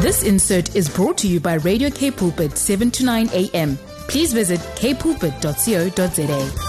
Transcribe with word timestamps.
This 0.00 0.22
insert 0.22 0.76
is 0.76 0.88
brought 0.88 1.18
to 1.18 1.28
you 1.28 1.40
by 1.40 1.54
Radio 1.54 1.90
K 1.90 2.10
Pulpit 2.10 2.56
7 2.56 2.90
to 2.92 3.04
9 3.04 3.28
a.m. 3.32 3.76
Please 4.08 4.32
visit 4.32 4.60
kpulpit.co.za. 4.76 6.68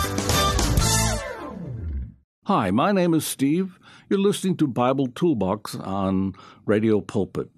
Hi, 2.46 2.72
my 2.72 2.92
name 2.92 3.14
is 3.14 3.28
Steve. 3.28 3.78
You're 4.10 4.20
listening 4.20 4.58
to 4.58 4.68
Bible 4.68 5.08
Toolbox 5.08 5.76
on 5.76 6.34
Radio 6.66 7.00
Pulpit. 7.00 7.50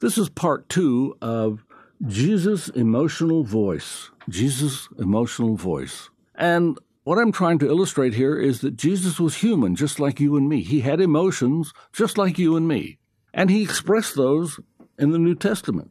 This 0.00 0.16
is 0.16 0.30
part 0.30 0.68
two 0.70 1.16
of 1.20 1.64
Jesus' 2.06 2.68
emotional 2.70 3.44
voice. 3.44 4.10
Jesus' 4.28 4.88
emotional 4.98 5.56
voice. 5.56 6.08
And 6.34 6.78
what 7.04 7.18
I'm 7.18 7.32
trying 7.32 7.58
to 7.60 7.68
illustrate 7.68 8.14
here 8.14 8.38
is 8.38 8.60
that 8.60 8.76
Jesus 8.76 9.18
was 9.18 9.36
human, 9.36 9.74
just 9.74 9.98
like 9.98 10.20
you 10.20 10.36
and 10.36 10.48
me. 10.48 10.62
He 10.62 10.80
had 10.80 11.00
emotions, 11.00 11.72
just 11.92 12.16
like 12.16 12.38
you 12.38 12.56
and 12.56 12.68
me. 12.68 12.98
And 13.34 13.50
he 13.50 13.62
expressed 13.62 14.14
those 14.14 14.60
in 14.98 15.10
the 15.10 15.18
New 15.18 15.34
Testament. 15.34 15.90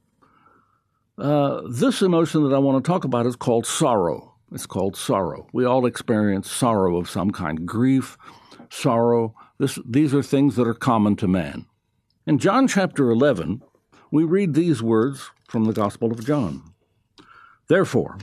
Uh, 1.17 1.61
this 1.69 2.01
emotion 2.01 2.43
that 2.47 2.55
I 2.55 2.59
want 2.59 2.83
to 2.83 2.87
talk 2.87 3.03
about 3.03 3.25
is 3.25 3.35
called 3.35 3.65
sorrow. 3.65 4.33
It's 4.53 4.65
called 4.65 4.95
sorrow. 4.95 5.47
We 5.53 5.65
all 5.65 5.85
experience 5.85 6.49
sorrow 6.49 6.97
of 6.97 7.09
some 7.09 7.31
kind 7.31 7.65
grief, 7.65 8.17
sorrow. 8.69 9.35
This, 9.57 9.77
these 9.85 10.13
are 10.13 10.23
things 10.23 10.55
that 10.55 10.67
are 10.67 10.73
common 10.73 11.15
to 11.17 11.27
man. 11.27 11.65
In 12.25 12.37
John 12.37 12.67
chapter 12.67 13.09
11, 13.09 13.61
we 14.11 14.23
read 14.23 14.53
these 14.53 14.81
words 14.81 15.29
from 15.47 15.65
the 15.65 15.73
Gospel 15.73 16.11
of 16.11 16.25
John. 16.25 16.63
Therefore, 17.67 18.17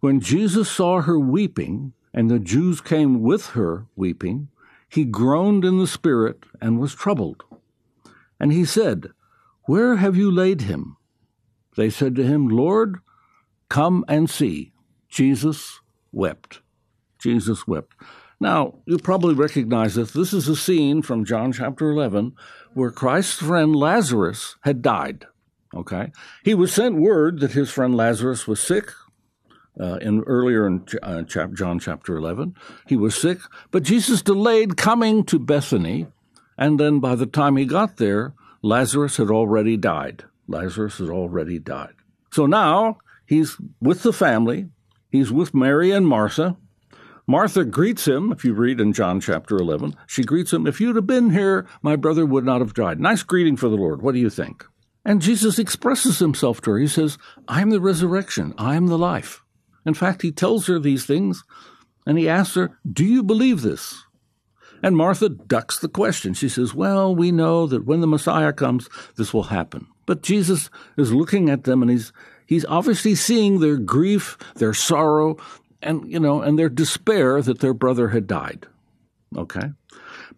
when 0.00 0.20
Jesus 0.20 0.70
saw 0.70 1.02
her 1.02 1.18
weeping, 1.18 1.92
and 2.12 2.30
the 2.30 2.38
Jews 2.38 2.80
came 2.80 3.22
with 3.22 3.48
her 3.50 3.86
weeping, 3.96 4.48
he 4.88 5.04
groaned 5.04 5.64
in 5.64 5.78
the 5.78 5.86
spirit 5.86 6.44
and 6.60 6.80
was 6.80 6.94
troubled. 6.94 7.44
And 8.38 8.52
he 8.52 8.64
said, 8.64 9.10
Where 9.64 9.96
have 9.96 10.16
you 10.16 10.30
laid 10.30 10.62
him? 10.62 10.96
They 11.76 11.90
said 11.90 12.16
to 12.16 12.24
him, 12.24 12.48
Lord, 12.48 12.98
come 13.68 14.04
and 14.08 14.28
see. 14.28 14.72
Jesus 15.08 15.80
wept. 16.12 16.60
Jesus 17.18 17.66
wept. 17.66 17.94
Now, 18.40 18.78
you 18.86 18.98
probably 18.98 19.34
recognize 19.34 19.94
this. 19.94 20.12
This 20.12 20.32
is 20.32 20.48
a 20.48 20.56
scene 20.56 21.02
from 21.02 21.26
John 21.26 21.52
chapter 21.52 21.90
11 21.90 22.34
where 22.72 22.90
Christ's 22.90 23.40
friend 23.40 23.76
Lazarus 23.76 24.56
had 24.62 24.82
died. 24.82 25.26
Okay? 25.74 26.10
He 26.42 26.54
was 26.54 26.72
sent 26.72 26.96
word 26.96 27.40
that 27.40 27.52
his 27.52 27.70
friend 27.70 27.94
Lazarus 27.94 28.48
was 28.48 28.60
sick, 28.60 28.90
uh, 29.80 29.96
in 29.96 30.22
earlier 30.24 30.66
in 30.66 30.84
uh, 31.02 31.22
chap- 31.22 31.52
John 31.52 31.78
chapter 31.78 32.16
11. 32.16 32.54
He 32.86 32.96
was 32.96 33.14
sick, 33.14 33.38
but 33.70 33.82
Jesus 33.82 34.22
delayed 34.22 34.76
coming 34.76 35.24
to 35.24 35.38
Bethany, 35.38 36.06
and 36.58 36.78
then 36.78 37.00
by 37.00 37.14
the 37.14 37.26
time 37.26 37.56
he 37.56 37.64
got 37.64 37.96
there, 37.96 38.34
Lazarus 38.62 39.16
had 39.16 39.30
already 39.30 39.76
died. 39.76 40.24
Lazarus 40.46 40.98
had 40.98 41.08
already 41.08 41.58
died. 41.58 41.94
So 42.32 42.46
now 42.46 42.98
he's 43.26 43.56
with 43.80 44.02
the 44.02 44.12
family. 44.12 44.68
He's 45.10 45.32
with 45.32 45.54
Mary 45.54 45.90
and 45.90 46.06
Martha. 46.06 46.56
Martha 47.26 47.64
greets 47.64 48.08
him, 48.08 48.32
if 48.32 48.44
you 48.44 48.54
read 48.54 48.80
in 48.80 48.92
John 48.92 49.20
chapter 49.20 49.56
11. 49.56 49.94
She 50.06 50.24
greets 50.24 50.52
him, 50.52 50.66
If 50.66 50.80
you'd 50.80 50.96
have 50.96 51.06
been 51.06 51.30
here, 51.30 51.66
my 51.80 51.94
brother 51.94 52.26
would 52.26 52.44
not 52.44 52.60
have 52.60 52.74
died. 52.74 52.98
Nice 52.98 53.22
greeting 53.22 53.56
for 53.56 53.68
the 53.68 53.76
Lord. 53.76 54.02
What 54.02 54.14
do 54.14 54.20
you 54.20 54.30
think? 54.30 54.64
And 55.04 55.22
Jesus 55.22 55.58
expresses 55.58 56.18
himself 56.18 56.60
to 56.62 56.72
her. 56.72 56.78
He 56.78 56.88
says, 56.88 57.18
I 57.48 57.62
am 57.62 57.70
the 57.70 57.80
resurrection. 57.80 58.52
I 58.58 58.74
am 58.74 58.88
the 58.88 58.98
life. 58.98 59.42
In 59.84 59.94
fact, 59.94 60.22
he 60.22 60.32
tells 60.32 60.66
her 60.66 60.78
these 60.78 61.06
things 61.06 61.44
and 62.06 62.18
he 62.18 62.28
asks 62.28 62.54
her, 62.54 62.78
Do 62.90 63.04
you 63.04 63.22
believe 63.22 63.62
this? 63.62 64.04
And 64.82 64.96
Martha 64.96 65.28
ducks 65.28 65.78
the 65.78 65.88
question. 65.88 66.34
She 66.34 66.48
says, 66.48 66.74
Well, 66.74 67.14
we 67.14 67.32
know 67.32 67.66
that 67.66 67.84
when 67.84 68.00
the 68.00 68.06
Messiah 68.06 68.52
comes, 68.52 68.88
this 69.16 69.34
will 69.34 69.44
happen. 69.44 69.86
But 70.06 70.22
Jesus 70.22 70.70
is 70.96 71.12
looking 71.12 71.50
at 71.50 71.64
them 71.64 71.82
and 71.82 71.90
he's 71.90 72.12
he's 72.46 72.64
obviously 72.66 73.14
seeing 73.14 73.60
their 73.60 73.76
grief, 73.76 74.36
their 74.56 74.74
sorrow, 74.74 75.36
and 75.82 76.10
you 76.10 76.18
know, 76.18 76.42
and 76.42 76.58
their 76.58 76.68
despair 76.68 77.40
that 77.42 77.60
their 77.60 77.74
brother 77.74 78.08
had 78.08 78.26
died. 78.26 78.66
Okay? 79.36 79.70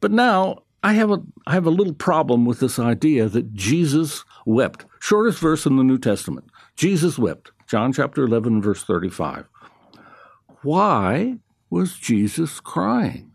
But 0.00 0.10
now 0.10 0.64
I 0.82 0.94
have 0.94 1.10
a 1.10 1.22
I 1.46 1.54
have 1.54 1.66
a 1.66 1.70
little 1.70 1.94
problem 1.94 2.44
with 2.44 2.60
this 2.60 2.78
idea 2.78 3.28
that 3.28 3.54
Jesus 3.54 4.24
wept. 4.44 4.84
Shortest 5.00 5.38
verse 5.38 5.64
in 5.64 5.76
the 5.76 5.84
New 5.84 5.98
Testament. 5.98 6.50
Jesus 6.76 7.18
wept. 7.18 7.52
John 7.68 7.92
chapter 7.92 8.24
11, 8.24 8.62
verse 8.62 8.82
35. 8.84 9.46
Why 10.62 11.38
was 11.70 11.94
Jesus 11.94 12.60
crying? 12.60 13.32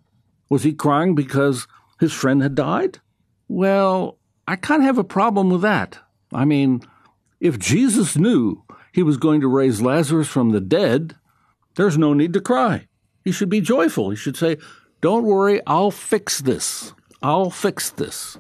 Was 0.49 0.63
he 0.63 0.73
crying 0.73 1.15
because 1.15 1.67
his 1.99 2.13
friend 2.13 2.41
had 2.41 2.55
died? 2.55 2.99
Well, 3.47 4.17
I 4.47 4.55
kind 4.55 4.81
of 4.81 4.85
have 4.85 4.97
a 4.97 5.03
problem 5.03 5.49
with 5.49 5.61
that. 5.61 5.99
I 6.33 6.45
mean, 6.45 6.81
if 7.39 7.59
Jesus 7.59 8.17
knew 8.17 8.63
he 8.93 9.03
was 9.03 9.17
going 9.17 9.41
to 9.41 9.47
raise 9.47 9.81
Lazarus 9.81 10.27
from 10.27 10.51
the 10.51 10.61
dead, 10.61 11.15
there's 11.75 11.97
no 11.97 12.13
need 12.13 12.33
to 12.33 12.41
cry. 12.41 12.87
He 13.23 13.31
should 13.31 13.49
be 13.49 13.61
joyful. 13.61 14.09
He 14.09 14.15
should 14.15 14.37
say, 14.37 14.57
Don't 15.01 15.25
worry, 15.25 15.61
I'll 15.67 15.91
fix 15.91 16.39
this. 16.39 16.93
I'll 17.21 17.49
fix 17.49 17.89
this. 17.89 18.37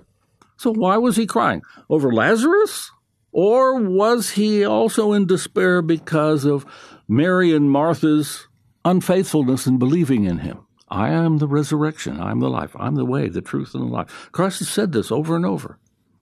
So 0.55 0.73
why 0.73 0.97
was 0.97 1.15
he 1.15 1.27
crying? 1.27 1.61
Over 1.89 2.11
Lazarus? 2.11 2.91
Or 3.37 3.75
was 3.75 4.31
he 4.31 4.65
also 4.65 5.13
in 5.13 5.27
despair 5.27 5.83
because 5.83 6.43
of 6.43 6.65
Mary 7.07 7.53
and 7.53 7.69
Martha's 7.69 8.47
unfaithfulness 8.83 9.67
in 9.67 9.77
believing 9.77 10.23
in 10.23 10.39
him? 10.39 10.65
I 10.89 11.09
am 11.09 11.37
the 11.37 11.47
resurrection. 11.47 12.19
I'm 12.19 12.39
the 12.39 12.49
life. 12.49 12.75
I'm 12.79 12.95
the 12.95 13.05
way, 13.05 13.29
the 13.29 13.43
truth, 13.43 13.75
and 13.75 13.83
the 13.83 13.93
life. 13.93 14.29
Christ 14.31 14.57
has 14.57 14.69
said 14.69 14.91
this 14.91 15.11
over 15.11 15.35
and 15.35 15.45
over. 15.45 15.77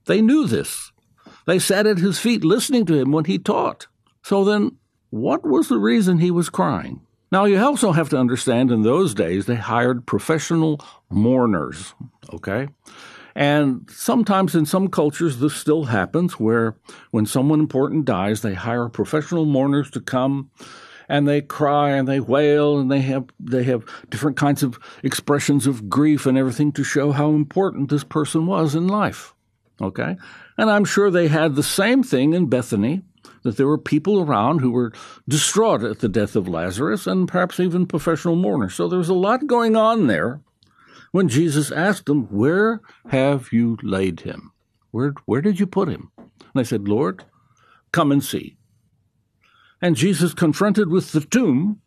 They 0.08 0.22
knew 0.22 0.46
this. 0.46 0.92
They 1.48 1.58
sat 1.58 1.88
at 1.88 2.00
his 2.00 2.20
feet 2.20 2.44
listening 2.44 2.86
to 2.88 2.96
him 2.96 3.14
when 3.14 3.24
he 3.24 3.40
taught. 3.40 3.88
So 4.22 4.44
then, 4.44 4.76
what 5.10 5.46
was 5.46 5.70
the 5.70 5.78
reason 5.78 6.18
he 6.18 6.32
was 6.32 6.50
crying? 6.50 7.00
Now, 7.32 7.46
you 7.46 7.58
also 7.64 7.94
have 7.94 8.10
to 8.10 8.18
understand 8.18 8.72
in 8.72 8.82
those 8.82 9.14
days 9.14 9.46
they 9.46 9.56
hired 9.56 10.06
professional 10.06 10.82
mourners, 11.10 11.94
okay? 12.34 12.68
And 13.36 13.90
sometimes 13.92 14.56
in 14.56 14.66
some 14.66 14.88
cultures, 14.88 15.40
this 15.40 15.54
still 15.54 15.86
happens 15.86 16.40
where 16.40 16.78
when 17.12 17.26
someone 17.26 17.60
important 17.60 18.06
dies, 18.06 18.42
they 18.42 18.54
hire 18.54 18.88
professional 18.88 19.46
mourners 19.46 19.92
to 19.92 20.00
come 20.00 20.52
and 21.10 21.28
they 21.28 21.42
cry 21.42 21.92
and 21.92 22.08
they 22.08 22.20
wail 22.20 22.80
and 22.80 22.90
they 22.90 23.02
have 23.02 23.26
they 23.40 23.64
have 23.64 23.86
different 24.10 24.38
kinds 24.38 24.64
of 24.64 24.80
expressions 25.04 25.68
of 25.68 25.90
grief 25.90 26.26
and 26.26 26.38
everything 26.38 26.72
to 26.72 26.84
show 26.84 27.12
how 27.12 27.32
important 27.32 27.90
this 27.90 28.04
person 28.04 28.48
was 28.48 28.74
in 28.74 28.88
life. 28.88 29.34
Okay? 29.82 30.16
And 30.58 30.70
I'm 30.70 30.86
sure 30.86 31.12
they 31.12 31.28
had 31.28 31.56
the 31.56 31.64
same 31.64 32.04
thing 32.04 32.34
in 32.34 32.48
Bethany 32.48 33.02
that 33.44 33.58
there 33.58 33.68
were 33.68 33.78
people 33.78 34.22
around 34.22 34.60
who 34.60 34.72
were 34.72 34.94
distraught 35.28 35.84
at 35.84 36.00
the 36.00 36.10
death 36.10 36.36
of 36.36 36.48
Lazarus 36.48 37.06
and 37.06 37.28
perhaps 37.28 37.60
even 37.60 37.86
professional 37.86 38.36
mourners. 38.36 38.74
So 38.74 38.88
there 38.88 38.98
was 38.98 39.10
a 39.10 39.14
lot 39.14 39.46
going 39.46 39.76
on 39.76 40.08
there 40.08 40.40
when 41.16 41.30
Jesus 41.30 41.72
asked 41.72 42.08
them, 42.08 42.24
Where 42.26 42.82
have 43.08 43.54
you 43.54 43.78
laid 43.82 44.20
him? 44.20 44.52
Where, 44.92 45.14
where 45.24 45.42
did 45.42 45.62
you 45.62 45.66
put 45.66 45.88
him? 45.88 46.12
And 46.18 46.52
they 46.54 46.66
said, 46.66 46.90
Lord, 46.90 47.24
come 47.94 48.12
and 48.12 48.22
see. 48.22 48.58
And 49.82 49.96
Jesus, 49.96 50.34
confronted 50.34 50.90
with 50.90 51.14
the 51.14 51.22
tomb, 51.22 51.80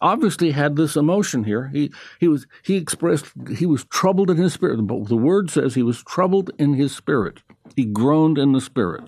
obviously 0.00 0.50
had 0.50 0.74
this 0.74 0.96
emotion 0.96 1.44
here. 1.44 1.68
He, 1.72 1.92
he, 2.18 2.26
was, 2.26 2.48
he 2.64 2.74
expressed, 2.74 3.26
he 3.56 3.64
was 3.64 3.84
troubled 3.84 4.28
in 4.28 4.38
his 4.38 4.54
spirit. 4.54 4.84
The 4.88 5.16
word 5.16 5.50
says 5.50 5.76
he 5.76 5.84
was 5.84 6.02
troubled 6.02 6.50
in 6.58 6.74
his 6.74 6.92
spirit. 6.96 7.44
He 7.76 7.84
groaned 7.84 8.38
in 8.38 8.50
the 8.54 8.60
spirit. 8.60 9.04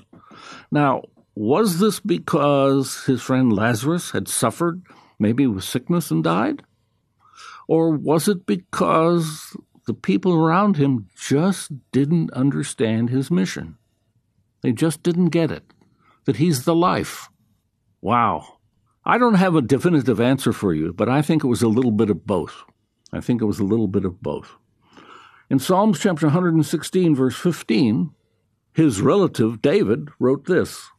Now, 0.70 1.02
was 1.34 1.80
this 1.80 1.98
because 1.98 3.02
his 3.06 3.20
friend 3.20 3.52
Lazarus 3.52 4.12
had 4.12 4.28
suffered, 4.28 4.84
maybe 5.18 5.48
with 5.48 5.64
sickness 5.64 6.12
and 6.12 6.22
died? 6.22 6.62
Or 7.70 7.90
was 7.92 8.26
it 8.26 8.46
because 8.46 9.56
the 9.86 9.94
people 9.94 10.34
around 10.34 10.76
him 10.76 11.06
just 11.16 11.70
didn't 11.92 12.32
understand 12.32 13.10
his 13.10 13.30
mission? 13.30 13.78
They 14.60 14.72
just 14.72 15.04
didn't 15.04 15.26
get 15.26 15.52
it, 15.52 15.72
that 16.24 16.38
he's 16.38 16.64
the 16.64 16.74
life. 16.74 17.28
Wow. 18.00 18.58
I 19.04 19.18
don't 19.18 19.34
have 19.36 19.54
a 19.54 19.62
definitive 19.62 20.20
answer 20.20 20.52
for 20.52 20.74
you, 20.74 20.92
but 20.92 21.08
I 21.08 21.22
think 21.22 21.44
it 21.44 21.46
was 21.46 21.62
a 21.62 21.68
little 21.68 21.92
bit 21.92 22.10
of 22.10 22.26
both. 22.26 22.64
I 23.12 23.20
think 23.20 23.40
it 23.40 23.44
was 23.44 23.60
a 23.60 23.64
little 23.64 23.86
bit 23.86 24.04
of 24.04 24.20
both. 24.20 24.56
In 25.48 25.60
Psalms 25.60 26.00
chapter 26.00 26.26
116, 26.26 27.14
verse 27.14 27.36
15, 27.36 28.10
his 28.72 29.00
relative 29.00 29.62
David 29.62 30.08
wrote 30.18 30.46
this 30.46 30.90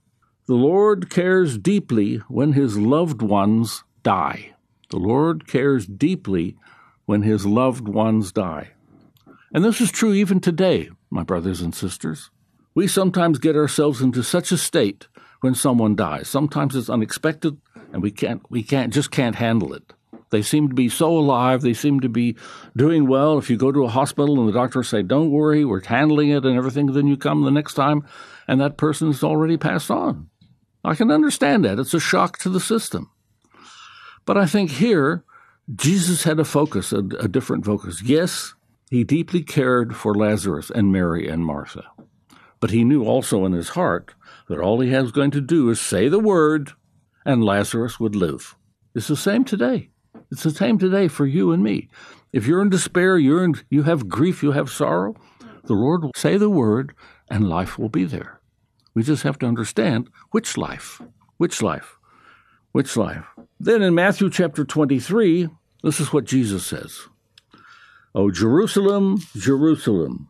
The 0.47 0.55
Lord 0.55 1.09
cares 1.09 1.57
deeply 1.57 2.19
when 2.29 2.53
his 2.53 2.77
loved 2.77 3.21
ones 3.21 3.83
die. 4.03 4.53
The 4.91 4.97
Lord 4.97 5.47
cares 5.47 5.87
deeply 5.87 6.57
when 7.05 7.21
his 7.21 7.45
loved 7.45 7.87
ones 7.87 8.33
die. 8.33 8.71
And 9.53 9.63
this 9.63 9.79
is 9.79 9.89
true 9.89 10.13
even 10.13 10.41
today, 10.41 10.89
my 11.09 11.23
brothers 11.23 11.61
and 11.61 11.73
sisters. 11.73 12.29
We 12.75 12.87
sometimes 12.87 13.39
get 13.39 13.55
ourselves 13.55 14.01
into 14.01 14.21
such 14.21 14.51
a 14.51 14.57
state 14.57 15.07
when 15.39 15.55
someone 15.55 15.95
dies. 15.95 16.27
Sometimes 16.27 16.75
it's 16.75 16.89
unexpected 16.89 17.57
and 17.93 18.01
we 18.01 18.11
can't 18.11 18.41
we 18.49 18.63
can't 18.63 18.93
just 18.93 19.11
can't 19.11 19.35
handle 19.35 19.73
it. 19.73 19.93
They 20.29 20.41
seem 20.41 20.67
to 20.67 20.75
be 20.75 20.89
so 20.89 21.17
alive. 21.17 21.61
They 21.61 21.73
seem 21.73 22.01
to 22.01 22.09
be 22.09 22.35
doing 22.75 23.07
well. 23.07 23.37
If 23.37 23.49
you 23.49 23.55
go 23.55 23.71
to 23.71 23.85
a 23.85 23.89
hospital 23.89 24.39
and 24.39 24.49
the 24.49 24.53
doctors 24.53 24.89
say, 24.89 25.03
don't 25.03 25.31
worry, 25.31 25.63
we're 25.63 25.83
handling 25.83 26.29
it 26.29 26.45
and 26.45 26.57
everything, 26.57 26.87
then 26.87 27.07
you 27.07 27.15
come 27.15 27.43
the 27.43 27.51
next 27.51 27.75
time 27.75 28.05
and 28.45 28.59
that 28.59 28.77
person's 28.77 29.23
already 29.23 29.55
passed 29.55 29.89
on. 29.89 30.29
I 30.83 30.95
can 30.95 31.11
understand 31.11 31.63
that. 31.63 31.79
It's 31.79 31.93
a 31.93 31.99
shock 31.99 32.37
to 32.39 32.49
the 32.49 32.59
system. 32.59 33.09
But 34.25 34.37
I 34.37 34.45
think 34.45 34.71
here, 34.71 35.23
Jesus 35.73 36.23
had 36.23 36.39
a 36.39 36.45
focus, 36.45 36.91
a, 36.91 36.99
a 37.19 37.27
different 37.27 37.65
focus. 37.65 38.01
Yes, 38.01 38.53
he 38.89 39.03
deeply 39.03 39.41
cared 39.41 39.95
for 39.95 40.13
Lazarus 40.13 40.69
and 40.69 40.91
Mary 40.91 41.27
and 41.27 41.45
Martha. 41.45 41.83
But 42.59 42.71
he 42.71 42.83
knew 42.83 43.05
also 43.05 43.45
in 43.45 43.53
his 43.53 43.69
heart 43.69 44.13
that 44.47 44.59
all 44.59 44.79
he 44.81 44.91
was 44.91 45.11
going 45.11 45.31
to 45.31 45.41
do 45.41 45.69
is 45.69 45.79
say 45.79 46.09
the 46.09 46.19
word 46.19 46.71
and 47.25 47.43
Lazarus 47.43 47.99
would 47.99 48.15
live. 48.15 48.55
It's 48.93 49.07
the 49.07 49.15
same 49.15 49.43
today. 49.43 49.89
It's 50.31 50.43
the 50.43 50.51
same 50.51 50.77
today 50.77 51.07
for 51.07 51.25
you 51.25 51.51
and 51.51 51.63
me. 51.63 51.89
If 52.33 52.45
you're 52.45 52.61
in 52.61 52.69
despair, 52.69 53.17
you're 53.17 53.43
in, 53.43 53.55
you 53.69 53.83
have 53.83 54.09
grief, 54.09 54.43
you 54.43 54.51
have 54.51 54.69
sorrow, 54.69 55.15
the 55.63 55.73
Lord 55.73 56.03
will 56.03 56.11
say 56.15 56.37
the 56.37 56.49
word 56.49 56.93
and 57.29 57.49
life 57.49 57.77
will 57.77 57.89
be 57.89 58.03
there. 58.03 58.41
We 58.93 59.03
just 59.03 59.23
have 59.23 59.39
to 59.39 59.45
understand 59.45 60.09
which 60.31 60.57
life, 60.57 61.01
which 61.37 61.61
life, 61.61 61.97
which 62.71 62.97
life. 62.97 63.25
Then 63.63 63.83
in 63.83 63.93
Matthew 63.93 64.31
chapter 64.31 64.65
23, 64.65 65.47
this 65.83 65.99
is 65.99 66.11
what 66.11 66.25
Jesus 66.25 66.65
says 66.65 67.05
O 68.15 68.31
Jerusalem, 68.31 69.21
Jerusalem, 69.37 70.29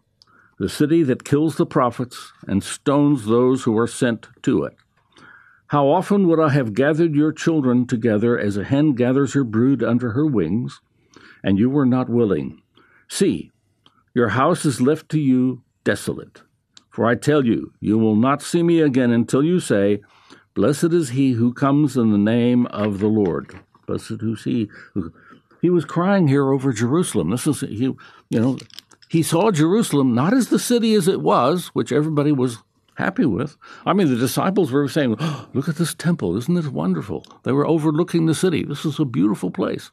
the 0.59 0.67
city 0.67 1.01
that 1.03 1.23
kills 1.23 1.55
the 1.55 1.65
prophets 1.65 2.33
and 2.45 2.61
stones 2.61 3.25
those 3.25 3.63
who 3.63 3.77
are 3.77 3.87
sent 3.87 4.27
to 4.41 4.65
it. 4.65 4.75
How 5.67 5.87
often 5.87 6.27
would 6.27 6.41
I 6.41 6.49
have 6.49 6.73
gathered 6.73 7.15
your 7.15 7.31
children 7.31 7.87
together 7.87 8.37
as 8.37 8.57
a 8.57 8.65
hen 8.65 8.95
gathers 8.95 9.31
her 9.31 9.45
brood 9.45 9.81
under 9.81 10.11
her 10.11 10.25
wings, 10.25 10.81
and 11.41 11.57
you 11.57 11.69
were 11.69 11.85
not 11.85 12.09
willing? 12.09 12.61
See, 13.07 13.49
your 14.13 14.27
house 14.27 14.65
is 14.65 14.81
left 14.81 15.07
to 15.07 15.19
you 15.21 15.63
desolate. 15.85 16.41
For 16.89 17.07
I 17.07 17.15
tell 17.15 17.45
you, 17.45 17.71
you 17.79 17.97
will 17.97 18.17
not 18.17 18.41
see 18.41 18.61
me 18.61 18.81
again 18.81 19.11
until 19.11 19.41
you 19.41 19.61
say, 19.61 20.01
Blessed 20.53 20.93
is 20.93 21.09
he 21.09 21.31
who 21.31 21.53
comes 21.53 21.95
in 21.95 22.11
the 22.11 22.17
name 22.17 22.65
of 22.67 22.99
the 22.99 23.07
Lord. 23.07 23.59
Blessed 23.87 24.21
who's 24.21 24.43
he. 24.43 24.69
He 25.61 25.69
was 25.69 25.85
crying 25.85 26.27
here 26.27 26.51
over 26.51 26.73
Jerusalem. 26.73 27.29
This 27.29 27.47
is 27.47 27.61
he, 27.61 27.85
you 27.85 27.97
know, 28.31 28.57
he 29.09 29.23
saw 29.23 29.51
Jerusalem 29.51 30.13
not 30.13 30.33
as 30.33 30.49
the 30.49 30.59
city 30.59 30.93
as 30.93 31.07
it 31.07 31.21
was, 31.21 31.67
which 31.67 31.91
everybody 31.91 32.31
was 32.31 32.57
happy 32.95 33.25
with. 33.25 33.57
I 33.85 33.93
mean, 33.93 34.09
the 34.09 34.17
disciples 34.17 34.71
were 34.71 34.87
saying, 34.87 35.15
oh, 35.19 35.47
"Look 35.53 35.69
at 35.69 35.75
this 35.75 35.93
temple! 35.93 36.35
Isn't 36.37 36.55
this 36.55 36.67
wonderful?" 36.67 37.25
They 37.43 37.51
were 37.51 37.67
overlooking 37.67 38.25
the 38.25 38.35
city. 38.35 38.63
This 38.63 38.85
is 38.85 38.99
a 38.99 39.05
beautiful 39.05 39.51
place. 39.51 39.91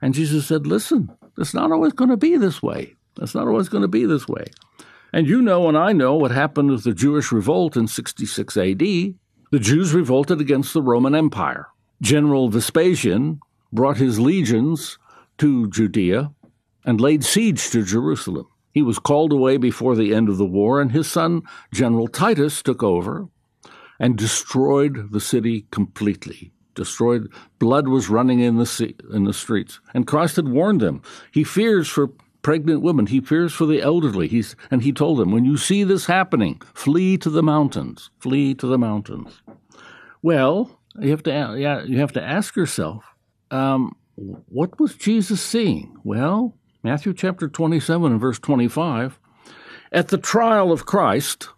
And 0.00 0.14
Jesus 0.14 0.46
said, 0.46 0.66
"Listen, 0.66 1.10
it's 1.38 1.54
not 1.54 1.70
always 1.72 1.92
going 1.92 2.10
to 2.10 2.16
be 2.16 2.36
this 2.36 2.62
way. 2.62 2.94
It's 3.20 3.34
not 3.34 3.46
always 3.46 3.68
going 3.68 3.82
to 3.82 3.88
be 3.88 4.04
this 4.04 4.26
way." 4.26 4.46
And 5.12 5.28
you 5.28 5.42
know, 5.42 5.68
and 5.68 5.76
I 5.76 5.92
know 5.92 6.14
what 6.14 6.30
happened 6.30 6.70
with 6.70 6.84
the 6.84 6.94
Jewish 6.94 7.32
revolt 7.32 7.76
in 7.76 7.86
66 7.86 8.56
AD. 8.56 9.14
The 9.52 9.60
Jews 9.60 9.92
revolted 9.92 10.40
against 10.40 10.72
the 10.72 10.80
Roman 10.80 11.14
Empire. 11.14 11.68
General 12.00 12.48
Vespasian 12.48 13.38
brought 13.70 13.98
his 13.98 14.18
legions 14.18 14.98
to 15.36 15.68
Judea 15.68 16.32
and 16.86 16.98
laid 16.98 17.22
siege 17.22 17.68
to 17.68 17.84
Jerusalem. 17.84 18.46
He 18.72 18.80
was 18.80 18.98
called 18.98 19.30
away 19.30 19.58
before 19.58 19.94
the 19.94 20.14
end 20.14 20.30
of 20.30 20.38
the 20.38 20.46
war, 20.46 20.80
and 20.80 20.90
his 20.90 21.06
son, 21.06 21.42
General 21.70 22.08
Titus, 22.08 22.62
took 22.62 22.82
over 22.82 23.28
and 24.00 24.16
destroyed 24.16 25.12
the 25.12 25.20
city 25.20 25.66
completely. 25.70 26.50
Destroyed, 26.74 27.30
blood 27.58 27.88
was 27.88 28.08
running 28.08 28.40
in 28.40 28.56
the 28.56 28.64
sea, 28.64 28.96
in 29.12 29.24
the 29.24 29.34
streets, 29.34 29.80
and 29.92 30.06
Christ 30.06 30.36
had 30.36 30.48
warned 30.48 30.80
them. 30.80 31.02
He 31.30 31.44
fears 31.44 31.88
for 31.88 32.12
pregnant 32.42 32.82
women. 32.82 33.06
He 33.06 33.20
fears 33.20 33.52
for 33.52 33.66
the 33.66 33.80
elderly. 33.80 34.28
He's, 34.28 34.54
and 34.70 34.82
he 34.82 34.92
told 34.92 35.18
them, 35.18 35.30
when 35.30 35.44
you 35.44 35.56
see 35.56 35.84
this 35.84 36.06
happening, 36.06 36.60
flee 36.74 37.16
to 37.18 37.30
the 37.30 37.42
mountains. 37.42 38.10
Flee 38.18 38.54
to 38.54 38.66
the 38.66 38.78
mountains. 38.78 39.42
Well, 40.20 40.78
you 41.00 41.10
have 41.10 41.22
to, 41.24 41.56
yeah, 41.58 41.82
you 41.84 41.98
have 41.98 42.12
to 42.12 42.22
ask 42.22 42.54
yourself, 42.56 43.04
um, 43.50 43.96
what 44.16 44.78
was 44.78 44.94
Jesus 44.94 45.40
seeing? 45.40 45.96
Well, 46.04 46.56
Matthew 46.82 47.14
chapter 47.14 47.48
27 47.48 48.12
and 48.12 48.20
verse 48.20 48.38
25. 48.38 49.18
At 49.90 50.08
the 50.08 50.18
trial 50.18 50.72
of 50.72 50.86
Christ, 50.86 51.48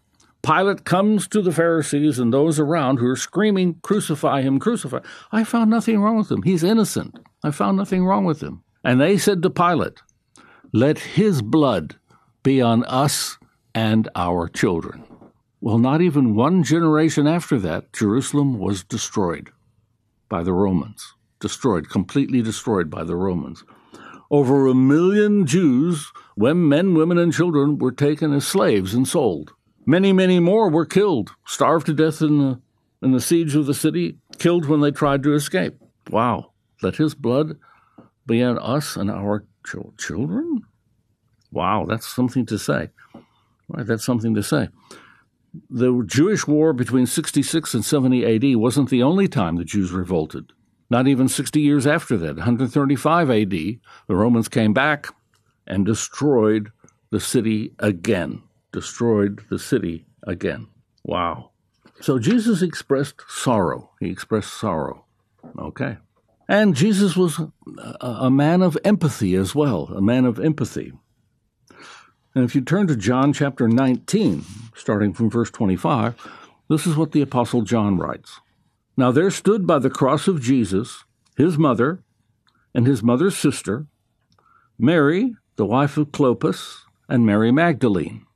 Pilate 0.45 0.85
comes 0.85 1.27
to 1.29 1.41
the 1.41 1.53
Pharisees 1.53 2.19
and 2.19 2.33
those 2.33 2.59
around 2.59 2.99
who 2.99 3.07
are 3.07 3.17
screaming, 3.17 3.77
Crucify 3.83 4.43
him, 4.43 4.59
crucify. 4.59 5.01
I 5.33 5.45
found 5.45 5.71
nothing 5.71 6.01
wrong 6.01 6.19
with 6.19 6.31
him. 6.31 6.43
He's 6.43 6.63
innocent. 6.63 7.19
I 7.43 7.51
found 7.51 7.77
nothing 7.77 8.05
wrong 8.05 8.25
with 8.25 8.43
him. 8.43 8.63
And 8.85 9.01
they 9.01 9.17
said 9.17 9.43
to 9.43 9.51
Pilate, 9.51 10.03
let 10.75 10.99
his 10.99 11.41
blood 11.41 11.95
be 12.43 12.61
on 12.61 12.85
us 12.87 13.39
and 13.77 14.09
our 14.17 14.49
children. 14.49 15.05
Well, 15.61 15.79
not 15.79 16.03
even 16.03 16.35
one 16.35 16.65
generation 16.65 17.29
after 17.29 17.61
that, 17.61 17.93
Jerusalem 17.93 18.59
was 18.59 18.83
destroyed 18.83 19.53
by 20.29 20.43
the 20.43 20.53
Romans. 20.53 21.15
Destroyed, 21.39 21.89
completely 21.89 22.43
destroyed 22.43 22.91
by 22.91 23.05
the 23.05 23.15
Romans. 23.15 23.63
Over 24.33 24.67
a 24.67 24.75
million 24.75 25.47
Jews, 25.47 26.13
when 26.35 26.69
men, 26.69 26.95
women, 26.95 27.19
and 27.19 27.33
children, 27.33 27.79
were 27.79 27.93
taken 27.93 28.33
as 28.33 28.45
slaves 28.45 28.95
and 28.95 29.07
sold. 29.07 29.53
Many, 29.87 30.13
many 30.13 30.41
more 30.41 30.69
were 30.69 30.87
killed, 30.87 31.31
starved 31.47 31.87
to 31.87 31.95
death 31.95 32.21
in 32.21 32.39
the, 32.39 32.61
in 33.01 33.13
the 33.13 33.21
siege 33.21 33.55
of 33.55 33.67
the 33.67 33.75
city, 33.75 34.19
killed 34.39 34.65
when 34.65 34.81
they 34.81 34.91
tried 34.91 35.23
to 35.23 35.35
escape. 35.35 35.79
Wow. 36.11 36.51
Let 36.83 36.97
his 36.97 37.15
blood 37.15 37.59
be 38.27 38.43
on 38.43 38.59
us 38.59 38.97
and 38.97 39.09
our 39.09 39.45
children? 39.99 40.63
Wow, 41.51 41.87
that's 41.89 42.07
something 42.07 42.47
to 42.47 42.59
say. 42.59 42.91
Right, 43.69 43.87
that's 43.87 44.05
something 44.05 44.35
to 44.35 44.43
say. 44.43 44.69
The 45.71 46.03
Jewish 46.07 46.47
war 46.47 46.73
between 46.73 47.07
66 47.07 47.75
and 47.75 47.85
70 47.85 48.25
AD 48.53 48.57
wasn't 48.57 48.91
the 48.91 49.03
only 49.03 49.29
time 49.29 49.57
the 49.57 49.65
Jews 49.65 49.93
revolted. 49.93 50.53
Not 50.91 51.07
even 51.07 51.29
60 51.29 51.61
years 51.61 51.87
after 51.87 52.17
that, 52.19 52.37
135 52.37 53.31
AD, 53.31 53.51
the 53.51 53.81
Romans 54.09 54.49
came 54.49 54.73
back 54.73 55.07
and 55.67 55.87
destroyed 55.87 56.71
the 57.11 57.21
city 57.21 57.73
again. 57.79 58.43
Destroyed 58.73 59.41
the 59.49 59.59
city 59.59 60.05
again. 60.25 60.67
Wow. 61.05 61.51
So 62.01 62.19
Jesus 62.19 62.61
expressed 62.61 63.23
sorrow. 63.29 63.91
He 64.01 64.11
expressed 64.11 64.53
sorrow. 64.53 65.05
Okay. 65.59 65.97
And 66.49 66.75
Jesus 66.75 67.17
was 67.17 67.41
a, 68.01 68.31
man 68.31 68.61
of 68.61 68.77
empathy 68.85 69.35
as 69.35 69.55
well, 69.55 69.91
a 69.95 70.03
man 70.03 70.27
of 70.27 70.39
empathy. 70.39 70.93
And 72.35 72.45
if 72.45 72.55
you 72.55 72.61
turn 72.61 72.87
to 72.89 72.97
John 72.97 73.33
chapter 73.33 73.67
19, 73.67 74.45
starting 74.75 75.15
from 75.15 75.31
verse 75.31 75.51
25, 75.51 76.15
this 76.69 76.87
is 76.87 76.97
what 76.97 77.13
the 77.13 77.23
Apostle 77.23 77.63
John 77.63 77.97
writes 77.97 78.41
Now 78.97 79.11
there 79.11 79.31
stood 79.31 79.67
by 79.67 79.79
the 79.79 79.91
cross 79.91 80.29
of 80.29 80.43
Jesus 80.43 81.05
his 81.37 81.59
mother 81.59 82.03
and 82.75 82.87
his 82.87 83.03
mother's 83.03 83.37
sister, 83.37 83.87
Mary, 84.79 85.35
the 85.57 85.67
wife 85.67 85.97
of 85.97 86.13
Clopas, 86.13 86.81
and 87.09 87.25
Mary 87.25 87.53
Magdalene. 87.53 88.27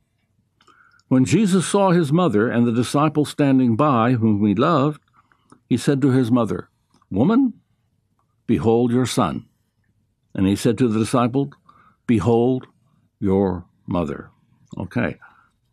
When 1.09 1.25
Jesus 1.25 1.65
saw 1.65 1.91
his 1.91 2.11
mother 2.11 2.49
and 2.49 2.65
the 2.65 2.71
disciple 2.71 3.25
standing 3.25 3.75
by, 3.75 4.13
whom 4.13 4.45
he 4.45 4.53
loved, 4.53 5.01
he 5.67 5.75
said 5.75 6.01
to 6.01 6.11
his 6.11 6.31
mother, 6.31 6.69
Woman, 7.09 7.53
Behold 8.49 8.91
your 8.91 9.05
son. 9.05 9.45
And 10.33 10.47
he 10.47 10.55
said 10.55 10.75
to 10.79 10.87
the 10.87 10.97
disciple, 10.97 11.51
Behold 12.07 12.65
your 13.19 13.65
mother. 13.85 14.31
Okay. 14.75 15.17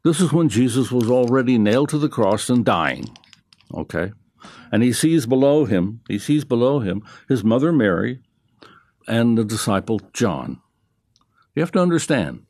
This 0.05 0.21
is 0.21 0.31
when 0.31 0.51
Jesus 0.51 0.93
was 0.93 1.11
already 1.11 1.57
nailed 1.57 1.89
to 1.89 1.99
the 1.99 2.11
cross 2.11 2.51
and 2.51 2.67
dying. 2.67 3.17
Okay. 3.73 4.13
And 4.71 4.83
he 4.83 4.93
sees 4.93 5.25
below 5.25 5.65
him, 5.65 6.03
he 6.07 6.19
sees 6.19 6.45
below 6.45 6.81
him 6.81 7.03
his 7.31 7.43
mother 7.43 7.73
Mary 7.73 8.21
and 9.09 9.39
the 9.39 9.45
disciple 9.45 10.03
John. 10.13 10.61
You 11.55 11.63
have 11.63 11.73
to 11.73 11.81
understand, 11.81 12.45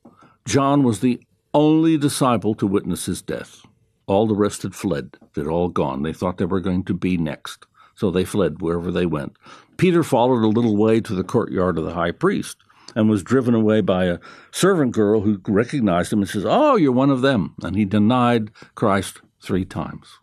John 0.45 0.83
was 0.83 0.99
the 0.99 1.21
only 1.55 1.97
disciple 1.97 2.57
to 2.57 2.67
witness 2.67 3.07
his 3.07 3.23
death. 3.23 3.61
All 4.09 4.27
the 4.27 4.35
rest 4.35 4.65
had 4.65 4.75
fled. 4.75 5.19
They'd 5.37 5.47
all 5.47 5.69
gone. 5.69 6.03
They 6.03 6.13
thought 6.13 6.39
they 6.39 6.47
were 6.47 6.59
going 6.59 6.83
to 6.87 6.95
be 6.95 7.17
next. 7.17 7.67
So 7.97 8.11
they 8.11 8.25
fled 8.25 8.61
wherever 8.61 8.93
they 8.93 9.07
went. 9.07 9.37
Peter 9.77 10.03
followed 10.03 10.45
a 10.45 10.49
little 10.49 10.77
way 10.77 11.01
to 11.01 11.15
the 11.15 11.25
courtyard 11.25 11.79
of 11.79 11.85
the 11.85 11.95
high 11.95 12.13
priest 12.13 12.59
and 12.95 13.11
was 13.11 13.23
driven 13.23 13.55
away 13.55 13.81
by 13.81 14.05
a 14.05 14.19
servant 14.53 14.93
girl 14.93 15.23
who 15.23 15.41
recognized 15.49 16.13
him 16.13 16.21
and 16.21 16.29
says, 16.29 16.45
Oh, 16.47 16.77
you're 16.77 16.93
one 16.93 17.11
of 17.11 17.23
them. 17.23 17.55
And 17.63 17.75
he 17.75 17.85
denied 17.85 18.51
Christ 18.75 19.21
three 19.43 19.65
times. 19.65 20.19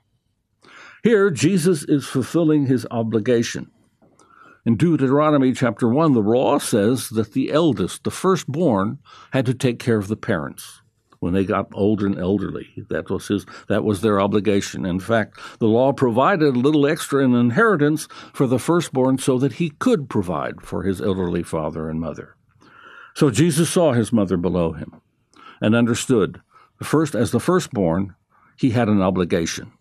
Here, 1.04 1.30
Jesus 1.30 1.84
is 1.84 2.06
fulfilling 2.06 2.68
his 2.68 2.88
obligation. 2.90 3.70
In 4.66 4.78
Deuteronomy 4.78 5.52
chapter 5.52 5.90
1, 5.90 6.14
the 6.14 6.22
law 6.22 6.58
says 6.58 7.10
that 7.10 7.34
the 7.34 7.52
eldest, 7.52 8.06
the 8.06 8.12
firstborn, 8.12 9.00
had 9.34 9.46
to 9.48 9.54
take 9.54 9.78
care 9.78 9.98
of 9.98 10.08
the 10.08 10.16
parents. 10.16 10.83
When 11.24 11.34
they 11.34 11.46
got 11.46 11.70
old 11.72 12.04
and 12.04 12.20
elderly. 12.20 12.68
That 12.90 13.10
was 13.10 13.30
his 13.30 13.46
that 13.70 13.86
was 13.86 14.02
their 14.02 14.20
obligation. 14.20 14.86
In 14.86 15.00
fact, 15.00 15.40
the 15.60 15.68
law 15.68 15.94
provided 15.94 16.54
a 16.54 16.60
little 16.60 16.86
extra 16.86 17.24
in 17.24 17.34
inheritance 17.34 18.10
for 18.34 18.46
the 18.46 18.60
firstborn 18.60 19.18
so 19.18 19.40
that 19.40 19.54
he 19.54 19.70
could 19.70 20.10
provide 20.10 20.62
for 20.62 20.84
his 20.84 21.02
elderly 21.02 21.42
father 21.42 21.90
and 21.90 22.02
mother. 22.02 22.36
So 23.16 23.32
Jesus 23.32 23.70
saw 23.70 23.94
his 23.94 24.12
mother 24.12 24.36
below 24.36 24.74
him 24.74 25.00
and 25.62 25.76
understood 25.76 26.42
first 26.82 27.16
as 27.16 27.32
the 27.32 27.40
firstborn, 27.40 28.16
he 28.58 28.72
had 28.72 28.90
an 28.90 29.02
obligation. 29.02 29.72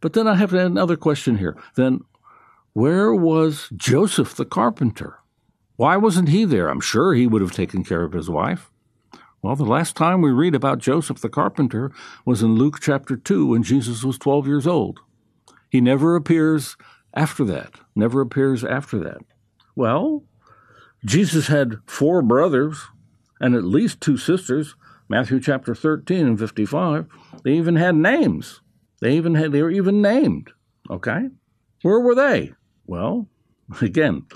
But 0.00 0.12
then 0.12 0.28
I 0.28 0.36
have 0.36 0.54
another 0.54 0.96
question 0.96 1.38
here. 1.38 1.56
Then 1.74 2.02
where 2.74 3.12
was 3.12 3.70
Joseph 3.74 4.36
the 4.36 4.44
carpenter? 4.44 5.18
Why 5.74 5.96
wasn't 5.96 6.28
he 6.28 6.44
there? 6.44 6.68
I'm 6.68 6.80
sure 6.80 7.12
he 7.12 7.26
would 7.26 7.42
have 7.42 7.50
taken 7.50 7.82
care 7.82 8.04
of 8.04 8.12
his 8.12 8.30
wife. 8.30 8.70
Well, 9.48 9.56
the 9.56 9.64
last 9.64 9.96
time 9.96 10.20
we 10.20 10.30
read 10.30 10.54
about 10.54 10.76
Joseph 10.76 11.22
the 11.22 11.30
carpenter 11.30 11.90
was 12.26 12.42
in 12.42 12.56
Luke 12.56 12.80
chapter 12.82 13.16
2 13.16 13.46
when 13.46 13.62
Jesus 13.62 14.04
was 14.04 14.18
12 14.18 14.46
years 14.46 14.66
old. 14.66 15.00
He 15.70 15.80
never 15.80 16.16
appears 16.16 16.76
after 17.14 17.46
that, 17.46 17.76
never 17.96 18.20
appears 18.20 18.62
after 18.62 18.98
that. 18.98 19.22
Well, 19.74 20.24
Jesus 21.02 21.46
had 21.46 21.78
four 21.86 22.20
brothers 22.20 22.88
and 23.40 23.54
at 23.54 23.64
least 23.64 24.02
two 24.02 24.18
sisters. 24.18 24.74
Matthew 25.08 25.40
chapter 25.40 25.74
13 25.74 26.26
and 26.26 26.38
55. 26.38 27.06
They 27.42 27.52
even 27.54 27.76
had 27.76 27.94
names. 27.94 28.60
They 29.00 29.16
even 29.16 29.34
had 29.34 29.52
they 29.52 29.62
were 29.62 29.70
even 29.70 30.02
named. 30.02 30.50
Okay? 30.90 31.28
Where 31.80 32.00
were 32.00 32.14
they? 32.14 32.52
Well, 32.86 33.30
again, 33.80 34.26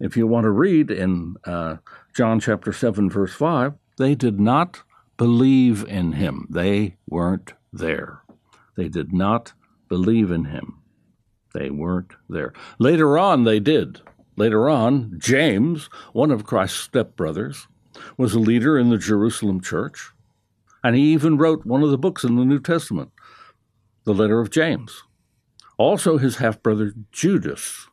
if 0.00 0.16
you 0.16 0.26
want 0.26 0.44
to 0.44 0.50
read 0.50 0.90
in 0.90 1.34
uh, 1.44 1.76
John 2.16 2.40
chapter 2.40 2.72
7 2.72 3.10
verse 3.10 3.34
5, 3.34 3.74
they 3.96 4.14
did 4.14 4.40
not 4.40 4.82
believe 5.16 5.84
in 5.88 6.12
him. 6.12 6.46
They 6.50 6.96
weren't 7.08 7.52
there. 7.72 8.22
They 8.76 8.88
did 8.88 9.12
not 9.12 9.52
believe 9.88 10.30
in 10.30 10.46
him. 10.46 10.80
They 11.52 11.70
weren't 11.70 12.12
there. 12.28 12.52
Later 12.78 13.16
on, 13.16 13.44
they 13.44 13.60
did. 13.60 14.00
Later 14.36 14.68
on, 14.68 15.14
James, 15.18 15.88
one 16.12 16.32
of 16.32 16.44
Christ's 16.44 16.88
stepbrothers, 16.88 17.68
was 18.16 18.34
a 18.34 18.40
leader 18.40 18.76
in 18.76 18.90
the 18.90 18.98
Jerusalem 18.98 19.60
church, 19.60 20.10
and 20.82 20.96
he 20.96 21.12
even 21.12 21.38
wrote 21.38 21.64
one 21.64 21.84
of 21.84 21.90
the 21.90 21.98
books 21.98 22.24
in 22.24 22.34
the 22.34 22.44
New 22.44 22.58
Testament, 22.58 23.12
the 24.04 24.12
letter 24.12 24.40
of 24.40 24.50
James. 24.50 25.04
Also, 25.78 26.18
his 26.18 26.36
half 26.36 26.60
brother 26.62 26.92
Judas, 27.12 27.86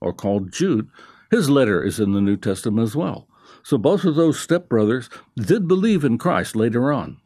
or 0.00 0.12
called 0.12 0.52
Jude, 0.52 0.88
his 1.30 1.48
letter 1.48 1.82
is 1.82 2.00
in 2.00 2.12
the 2.12 2.20
New 2.20 2.36
Testament 2.36 2.82
as 2.82 2.96
well. 2.96 3.28
So 3.64 3.78
both 3.78 4.04
of 4.04 4.14
those 4.14 4.46
stepbrothers 4.46 5.10
did 5.36 5.66
believe 5.66 6.04
in 6.04 6.18
Christ 6.18 6.54
later 6.54 6.92
on. 6.92 7.16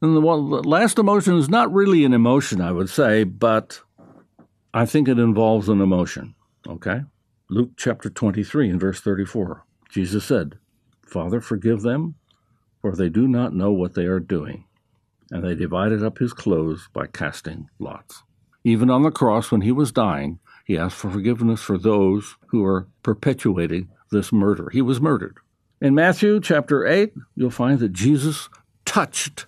And 0.00 0.14
the, 0.14 0.20
last 0.20 0.96
emotion 0.96 1.36
is 1.36 1.48
not 1.48 1.72
really 1.74 2.04
an 2.04 2.14
emotion, 2.14 2.60
I 2.60 2.70
would 2.70 2.88
say, 2.88 3.24
but 3.24 3.80
I 4.72 4.86
think 4.86 5.08
it 5.08 5.18
involves 5.18 5.68
an 5.68 5.80
emotion. 5.80 6.36
Okay? 6.68 7.00
Luke 7.50 7.72
chapter 7.76 8.08
23 8.08 8.70
and 8.70 8.80
verse 8.80 9.00
34. 9.00 9.64
Jesus 9.90 10.24
said, 10.24 10.58
Father, 11.04 11.40
forgive 11.40 11.82
them, 11.82 12.14
for 12.80 12.94
they 12.94 13.08
do 13.08 13.26
not 13.26 13.52
know 13.52 13.72
what 13.72 13.94
they 13.94 14.04
are 14.04 14.20
doing. 14.20 14.66
And 15.32 15.42
they 15.42 15.56
divided 15.56 16.04
up 16.04 16.18
his 16.18 16.32
clothes 16.32 16.88
by 16.92 17.08
casting 17.08 17.70
lots. 17.80 18.22
Even 18.62 18.88
on 18.88 19.02
the 19.02 19.10
cross, 19.10 19.50
when 19.50 19.62
he 19.62 19.72
was 19.72 19.90
dying, 19.90 20.38
he 20.64 20.78
asked 20.78 20.96
for 20.96 21.10
forgiveness 21.10 21.60
for 21.60 21.76
those 21.76 22.36
who 22.48 22.62
were 22.62 22.86
perpetuating 23.02 23.88
this 24.12 24.30
murder. 24.32 24.70
He 24.70 24.80
was 24.80 25.00
murdered. 25.00 25.38
In 25.80 25.94
Matthew 25.94 26.40
chapter 26.40 26.84
8, 26.84 27.12
you'll 27.36 27.50
find 27.50 27.78
that 27.78 27.92
Jesus 27.92 28.48
touched 28.84 29.46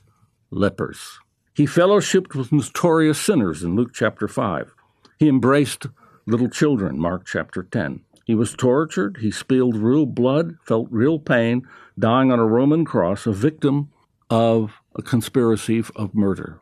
lepers. 0.53 1.19
He 1.55 1.67
fellowshipped 1.67 2.37
with 2.37 2.53
notorious 2.53 3.21
sinners 3.21 3.65
in 3.65 3.75
Luke 3.75 3.91
chapter 3.93 4.29
5. 4.29 4.73
He 5.19 5.29
embraced 5.29 5.87
little 6.27 6.49
children, 6.49 7.01
Mark 7.01 7.27
chapter 7.27 7.65
10. 7.65 8.03
He 8.27 8.37
was 8.37 8.55
tortured, 8.55 9.19
he 9.21 9.33
spilled 9.33 9.77
real 9.77 10.07
blood, 10.07 10.55
felt 10.63 10.87
real 10.93 11.19
pain, 11.19 11.67
dying 11.99 12.31
on 12.31 12.39
a 12.39 12.47
Roman 12.47 12.85
cross, 12.85 13.27
a 13.27 13.33
victim 13.33 13.91
of 14.31 14.75
a 14.95 15.03
conspiracy 15.03 15.83
of 15.97 16.15
murder. 16.15 16.61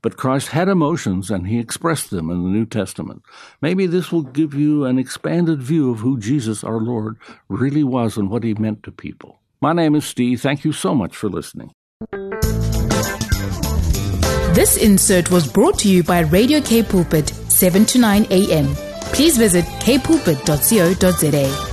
But 0.00 0.16
Christ 0.16 0.48
had 0.48 0.68
emotions 0.68 1.30
and 1.30 1.48
he 1.48 1.58
expressed 1.58 2.10
them 2.10 2.30
in 2.30 2.42
the 2.42 2.50
New 2.50 2.66
Testament. 2.66 3.22
Maybe 3.60 3.86
this 3.86 4.12
will 4.12 4.22
give 4.22 4.54
you 4.54 4.84
an 4.84 4.98
expanded 4.98 5.60
view 5.60 5.90
of 5.90 6.00
who 6.00 6.18
Jesus, 6.18 6.62
our 6.62 6.80
Lord, 6.80 7.16
really 7.48 7.84
was 7.84 8.16
and 8.16 8.30
what 8.30 8.44
he 8.44 8.54
meant 8.54 8.82
to 8.84 8.92
people. 8.92 9.40
My 9.60 9.72
name 9.72 9.96
is 9.96 10.04
Steve. 10.04 10.40
Thank 10.40 10.64
you 10.64 10.72
so 10.72 10.94
much 10.94 11.16
for 11.16 11.28
listening. 11.28 11.72
This 14.54 14.76
insert 14.76 15.30
was 15.30 15.50
brought 15.50 15.78
to 15.80 15.88
you 15.88 16.02
by 16.02 16.20
Radio 16.20 16.60
K 16.60 16.82
Pulpit, 16.82 17.28
7 17.28 17.84
to 17.86 17.98
9 17.98 18.26
a.m. 18.30 18.74
Please 19.12 19.36
visit 19.36 19.64
kpulpit.co.za. 19.64 21.67